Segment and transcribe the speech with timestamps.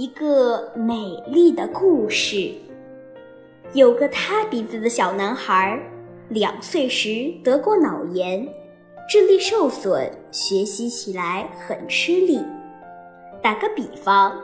[0.00, 2.54] 一个美丽的故事。
[3.74, 5.78] 有个塌鼻子的小男孩，
[6.30, 8.48] 两岁时得过脑炎，
[9.06, 12.42] 智力受损，学习起来很吃力。
[13.42, 14.34] 打个比方，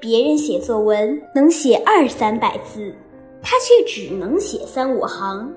[0.00, 2.92] 别人写作文能写二三百字，
[3.40, 5.48] 他却只能写三五行。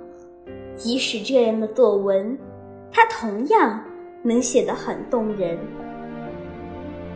[0.76, 2.38] 即使这样的作文，
[2.92, 3.84] 他同样
[4.22, 5.58] 能写得很动人。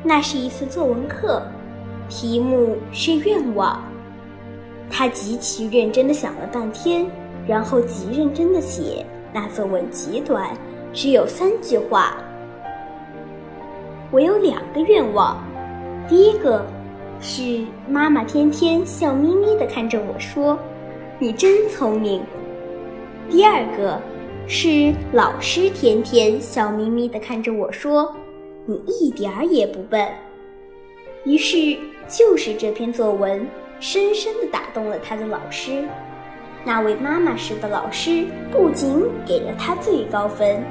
[0.04, 1.44] 那是一次作文课。
[2.08, 3.84] 题目是愿望，
[4.92, 7.06] 他极其认真的想了半天，
[7.48, 9.06] 然后极认真的写。
[9.34, 10.56] 那作文极短，
[10.94, 12.18] 只有三句话。
[14.12, 15.44] 我有两个愿望，
[16.08, 16.66] 第一个
[17.20, 20.58] 是妈妈天天笑眯眯的看着我说
[21.20, 22.22] ：“你真聪明。”
[23.30, 24.00] 第二个
[24.48, 28.16] 是老师天天笑眯眯的看着我说
[28.66, 30.08] ：“你一点儿也不笨。”
[31.26, 31.76] 于是。
[32.08, 33.46] 就是这篇作文
[33.80, 35.84] 深深地打动了他的老师，
[36.64, 40.64] 那位妈妈式的老师不仅给了他最高分，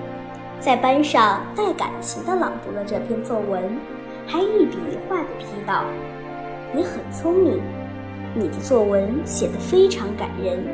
[0.61, 3.77] 在班上带感情地朗读了这篇作文，
[4.27, 5.85] 还一笔一画地批道
[6.73, 7.61] ：“你很聪明，
[8.35, 10.65] 你的作文写得非常感人，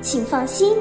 [0.00, 0.76] 请放心。”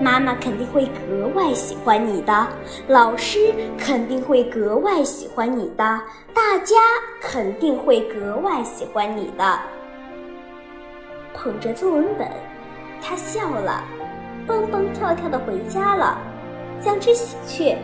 [0.00, 2.48] 妈妈肯定会格外喜欢你的，
[2.86, 6.00] 老师肯定会格外喜欢你的，
[6.32, 6.76] 大家
[7.20, 9.58] 肯定会格外喜欢你的。
[11.34, 12.28] 捧着作文本，
[13.02, 13.82] 他笑了，
[14.46, 16.18] 蹦蹦跳跳的回家了，
[16.80, 17.76] 像只喜鹊。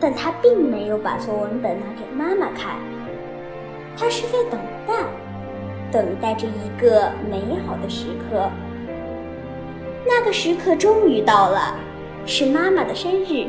[0.00, 2.76] 但他并没有把作文本拿给妈妈看，
[3.96, 4.94] 他是在等待，
[5.92, 8.50] 等待着一个美好的时刻。
[10.06, 11.74] 那个时刻终于到了，
[12.24, 13.46] 是妈妈的生日，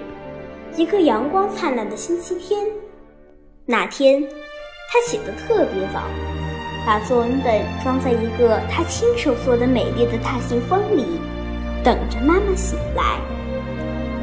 [0.76, 2.66] 一个阳光灿烂的星期天。
[3.66, 6.02] 那天，他起得特别早，
[6.86, 11.06] 把作文本装在一个他亲手做的美丽的大信封里，
[11.84, 13.20] 等着妈妈醒来。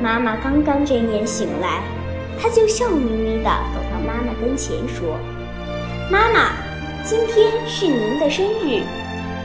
[0.03, 1.83] 妈妈刚刚这面醒来，
[2.39, 5.17] 他就笑眯眯地走到妈妈跟前说
[6.13, 6.53] ：“妈妈，
[7.03, 8.83] 今天是您的生日，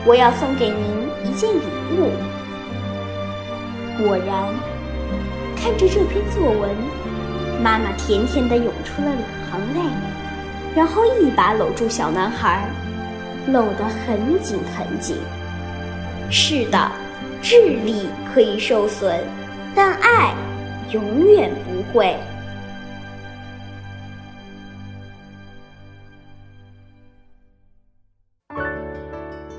[0.06, 0.76] 我要送给您
[1.24, 1.62] 一件礼
[1.98, 2.10] 物。”
[3.96, 4.52] 果然，
[5.56, 6.74] 看着这篇作文，
[7.62, 9.80] 妈妈甜甜的涌出了两行泪，
[10.74, 12.68] 然后一把搂住小男孩，
[13.46, 15.16] 搂得很紧很紧。
[16.28, 16.90] 是的，
[17.40, 19.20] 智力可以受损，
[19.74, 20.34] 但爱
[20.90, 22.16] 永远不会。